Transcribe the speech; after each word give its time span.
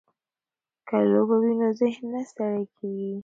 که 0.87 0.97
لوبه 1.11 1.35
وي 1.41 1.53
نو 1.59 1.67
ذهن 1.79 2.03
نه 2.13 2.21
ستړی 2.29 2.63
کیږي. 2.77 3.13